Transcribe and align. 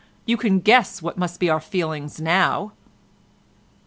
You 0.25 0.35
can 0.35 0.61
guess 0.61 1.03
what 1.03 1.19
must 1.19 1.39
be 1.39 1.47
our 1.47 1.59
feelings 1.59 2.19
now." 2.19 2.71